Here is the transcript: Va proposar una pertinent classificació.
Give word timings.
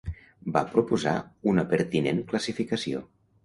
Va 0.55 0.63
proposar 0.71 1.13
una 1.53 1.67
pertinent 1.75 2.25
classificació. 2.33 3.07